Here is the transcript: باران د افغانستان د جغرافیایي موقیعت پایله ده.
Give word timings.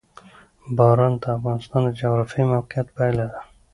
باران 0.77 1.13
د 1.21 1.25
افغانستان 1.37 1.81
د 1.85 1.89
جغرافیایي 1.99 2.49
موقیعت 2.53 2.87
پایله 2.97 3.25
ده. 3.31 3.39